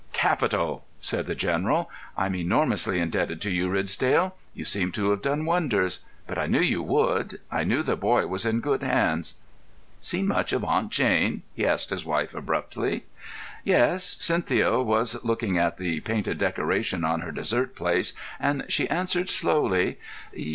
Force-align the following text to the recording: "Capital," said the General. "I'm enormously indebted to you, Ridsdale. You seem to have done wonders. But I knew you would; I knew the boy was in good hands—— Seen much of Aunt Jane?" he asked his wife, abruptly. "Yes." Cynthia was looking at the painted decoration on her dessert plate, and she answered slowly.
"Capital," 0.13 0.83
said 0.99 1.27
the 1.27 1.35
General. 1.35 1.87
"I'm 2.17 2.33
enormously 2.33 2.97
indebted 2.99 3.39
to 3.41 3.51
you, 3.51 3.69
Ridsdale. 3.69 4.33
You 4.51 4.65
seem 4.65 4.91
to 4.93 5.11
have 5.11 5.21
done 5.21 5.45
wonders. 5.45 5.99
But 6.25 6.39
I 6.39 6.47
knew 6.47 6.59
you 6.59 6.81
would; 6.81 7.39
I 7.51 7.63
knew 7.65 7.83
the 7.83 7.95
boy 7.95 8.25
was 8.25 8.43
in 8.43 8.61
good 8.61 8.81
hands—— 8.81 9.35
Seen 9.99 10.25
much 10.27 10.53
of 10.53 10.63
Aunt 10.63 10.89
Jane?" 10.89 11.43
he 11.53 11.67
asked 11.67 11.91
his 11.91 12.03
wife, 12.03 12.33
abruptly. 12.33 13.03
"Yes." 13.63 14.17
Cynthia 14.19 14.79
was 14.79 15.23
looking 15.23 15.59
at 15.59 15.77
the 15.77 15.99
painted 15.99 16.39
decoration 16.39 17.03
on 17.05 17.19
her 17.21 17.31
dessert 17.31 17.75
plate, 17.75 18.13
and 18.39 18.65
she 18.69 18.89
answered 18.89 19.29
slowly. 19.29 19.99